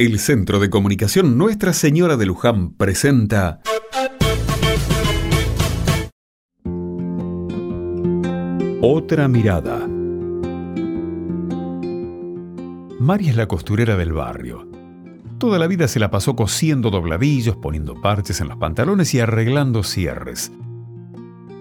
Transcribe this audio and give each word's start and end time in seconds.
El 0.00 0.20
Centro 0.20 0.60
de 0.60 0.70
Comunicación 0.70 1.36
Nuestra 1.36 1.72
Señora 1.72 2.16
de 2.16 2.24
Luján 2.24 2.70
presenta 2.70 3.60
Otra 8.80 9.26
mirada. 9.26 9.88
María 13.00 13.30
es 13.30 13.36
la 13.36 13.48
costurera 13.48 13.96
del 13.96 14.12
barrio. 14.12 14.68
Toda 15.38 15.58
la 15.58 15.66
vida 15.66 15.88
se 15.88 15.98
la 15.98 16.12
pasó 16.12 16.36
cosiendo 16.36 16.90
dobladillos, 16.90 17.56
poniendo 17.56 18.00
parches 18.00 18.40
en 18.40 18.46
los 18.46 18.56
pantalones 18.56 19.12
y 19.14 19.18
arreglando 19.18 19.82
cierres. 19.82 20.52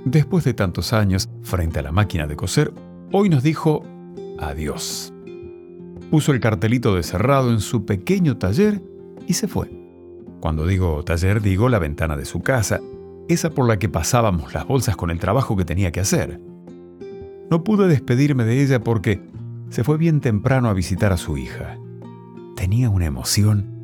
Después 0.06 0.44
de 0.44 0.54
tantos 0.54 0.94
años, 0.94 1.28
frente 1.42 1.80
a 1.80 1.82
la 1.82 1.92
máquina 1.92 2.28
de 2.28 2.36
coser, 2.36 2.72
hoy 3.12 3.30
nos 3.30 3.42
dijo 3.42 3.84
adiós 4.38 5.12
puso 6.10 6.32
el 6.32 6.40
cartelito 6.40 6.96
de 6.96 7.04
cerrado 7.04 7.52
en 7.52 7.60
su 7.60 7.86
pequeño 7.86 8.38
taller 8.38 8.82
y 9.28 9.34
se 9.34 9.48
fue. 9.48 9.70
Cuando 10.40 10.66
digo 10.68 11.04
taller 11.04 11.42
digo 11.42 11.70
la 11.70 11.80
ventana 11.80 12.16
de 12.16 12.26
su 12.26 12.42
casa, 12.42 12.80
esa 13.28 13.50
por 13.50 13.68
la 13.68 13.78
que 13.78 13.90
pasábamos 13.90 14.54
las 14.54 14.68
bolsas 14.68 14.96
con 14.96 15.12
el 15.12 15.20
trabajo 15.20 15.58
que 15.58 15.66
tenía 15.66 15.92
que 15.92 16.00
hacer. 16.00 16.40
No 17.50 17.64
pude 17.64 17.88
despedirme 17.88 18.46
de 18.46 18.62
ella 18.62 18.84
porque 18.84 19.22
se 19.70 19.84
fue 19.84 19.98
bien 19.98 20.22
temprano 20.22 20.70
a 20.70 20.74
visitar 20.74 21.12
a 21.12 21.18
su 21.18 21.38
hija. 21.38 21.78
Tenía 22.56 22.90
una 22.90 23.06
emoción. 23.06 23.78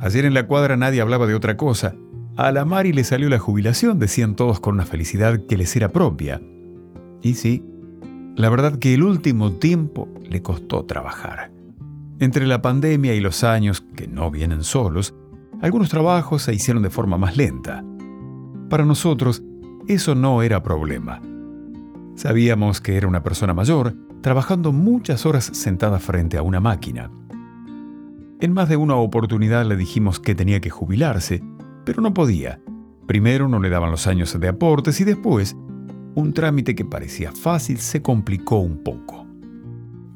Ayer 0.00 0.24
en 0.24 0.34
la 0.34 0.46
cuadra 0.46 0.76
nadie 0.76 1.00
hablaba 1.00 1.26
de 1.26 1.34
otra 1.34 1.56
cosa. 1.56 1.94
A 2.36 2.52
la 2.52 2.64
Mari 2.64 2.92
le 2.92 3.04
salió 3.04 3.28
la 3.30 3.38
jubilación, 3.38 3.98
decían 3.98 4.36
todos 4.36 4.60
con 4.60 4.74
una 4.74 4.84
felicidad 4.84 5.46
que 5.46 5.56
les 5.56 5.74
era 5.74 5.90
propia. 5.90 6.40
Y 7.22 7.34
sí, 7.34 7.64
la 8.36 8.50
verdad 8.50 8.78
que 8.78 8.92
el 8.92 9.02
último 9.02 9.52
tiempo 9.52 10.08
le 10.22 10.42
costó 10.42 10.84
trabajar. 10.84 11.50
Entre 12.18 12.46
la 12.46 12.60
pandemia 12.60 13.14
y 13.14 13.20
los 13.20 13.42
años, 13.44 13.80
que 13.80 14.06
no 14.06 14.30
vienen 14.30 14.62
solos, 14.62 15.14
algunos 15.62 15.88
trabajos 15.88 16.42
se 16.42 16.54
hicieron 16.54 16.82
de 16.82 16.90
forma 16.90 17.16
más 17.16 17.36
lenta. 17.36 17.82
Para 18.68 18.84
nosotros, 18.84 19.42
eso 19.88 20.14
no 20.14 20.42
era 20.42 20.62
problema. 20.62 21.22
Sabíamos 22.14 22.80
que 22.80 22.96
era 22.96 23.08
una 23.08 23.22
persona 23.22 23.54
mayor, 23.54 23.94
trabajando 24.20 24.70
muchas 24.70 25.24
horas 25.24 25.44
sentada 25.44 25.98
frente 25.98 26.36
a 26.36 26.42
una 26.42 26.60
máquina. 26.60 27.10
En 28.40 28.52
más 28.52 28.68
de 28.68 28.76
una 28.76 28.96
oportunidad 28.96 29.64
le 29.64 29.76
dijimos 29.76 30.20
que 30.20 30.34
tenía 30.34 30.60
que 30.60 30.68
jubilarse, 30.68 31.42
pero 31.86 32.02
no 32.02 32.12
podía. 32.12 32.60
Primero 33.06 33.48
no 33.48 33.60
le 33.60 33.70
daban 33.70 33.90
los 33.90 34.06
años 34.06 34.38
de 34.38 34.48
aportes 34.48 35.00
y 35.00 35.04
después 35.04 35.56
un 36.16 36.32
trámite 36.32 36.74
que 36.74 36.84
parecía 36.84 37.30
fácil 37.30 37.78
se 37.78 38.00
complicó 38.00 38.58
un 38.58 38.78
poco. 38.78 39.26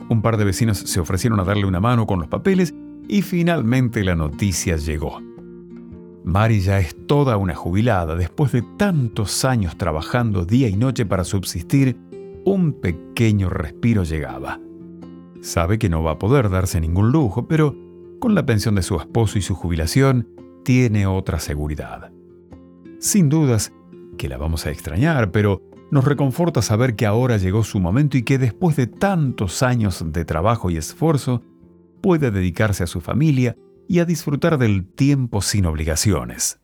Un 0.09 0.23
par 0.23 0.39
de 0.39 0.45
vecinos 0.45 0.79
se 0.79 0.98
ofrecieron 0.98 1.39
a 1.39 1.45
darle 1.45 1.67
una 1.67 1.79
mano 1.79 2.06
con 2.06 2.19
los 2.19 2.29
papeles 2.29 2.75
y 3.06 3.20
finalmente 3.23 4.03
la 4.03 4.17
noticia 4.17 4.77
llegó. 4.77 5.21
Mari 6.25 6.61
ya 6.61 6.81
es 6.81 6.97
toda 7.06 7.37
una 7.37 7.55
jubilada. 7.55 8.17
Después 8.17 8.51
de 8.51 8.62
tantos 8.78 9.45
años 9.45 9.77
trabajando 9.77 10.47
día 10.47 10.69
y 10.69 10.77
noche 10.77 11.05
para 11.05 11.23
subsistir, 11.23 11.97
un 12.47 12.73
pequeño 12.73 13.51
respiro 13.51 14.03
llegaba. 14.03 14.59
Sabe 15.43 15.78
que 15.78 15.91
no 15.91 16.03
va 16.03 16.12
a 16.12 16.19
poder 16.19 16.48
darse 16.48 16.81
ningún 16.81 17.12
lujo, 17.12 17.47
pero 17.47 17.77
con 18.21 18.34
la 18.34 18.47
pensión 18.47 18.75
de 18.75 18.83
su 18.83 18.97
esposo 18.97 19.39
y 19.39 19.43
su 19.43 19.55
jubilación, 19.55 20.28
tiene 20.65 21.06
otra 21.06 21.41
seguridad. 21.41 22.11
Sin 22.98 23.28
dudas 23.28 23.73
que 24.17 24.28
la 24.28 24.39
vamos 24.39 24.67
a 24.67 24.71
extrañar, 24.71 25.31
pero 25.31 25.62
nos 25.91 26.05
reconforta 26.05 26.63
saber 26.63 26.95
que 26.95 27.07
ahora 27.07 27.37
llegó 27.37 27.65
su 27.65 27.81
momento 27.81 28.17
y 28.17 28.23
que 28.23 28.39
después 28.39 28.77
de 28.77 28.87
tantos 28.87 29.63
años 29.63 30.05
de 30.07 30.25
trabajo 30.25 30.71
y 30.71 30.77
esfuerzo, 30.77 31.43
puede 32.01 32.31
dedicarse 32.31 32.85
a 32.85 32.87
su 32.87 33.01
familia 33.01 33.57
y 33.89 33.99
a 33.99 34.05
disfrutar 34.05 34.59
del 34.59 34.87
tiempo 34.87 35.43
sin 35.43 35.67
obligaciones. 35.67 36.61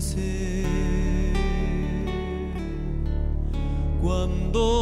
Cuando 0.00 0.64
llegue 4.02 4.79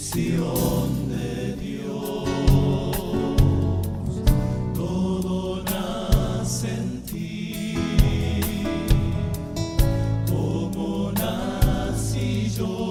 bendición 0.00 1.08
de 1.10 1.56
Dios, 1.56 2.28
todo 4.74 5.62
nace 5.64 6.68
en 6.70 7.02
ti, 7.02 7.74
como 10.26 11.12
nací 11.12 12.50
yo. 12.56 12.89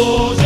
sou 0.00 0.39